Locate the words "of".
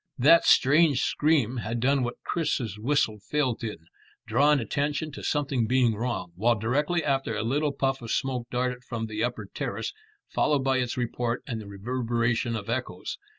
8.01-8.09, 12.55-12.67